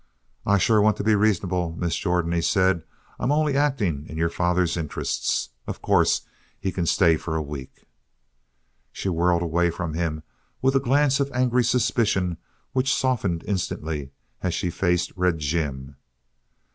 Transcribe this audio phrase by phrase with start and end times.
[0.47, 2.81] "I sure want to be reasonable, Miss Jordan," he said.
[3.19, 5.49] "I'm only acting in your father's interests.
[5.67, 6.21] Of course
[6.59, 7.85] he can stay for a week."
[8.91, 10.23] She whirled away from him
[10.59, 12.37] with a glance of angry suspicion
[12.73, 14.09] which softened instantly
[14.41, 15.97] as she faced Red Jim.